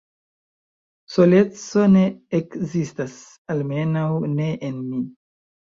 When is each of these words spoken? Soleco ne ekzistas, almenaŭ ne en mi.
Soleco 1.15 1.85
ne 1.97 2.03
ekzistas, 2.41 3.21
almenaŭ 3.57 4.11
ne 4.37 4.51
en 4.73 4.87
mi. 4.93 5.09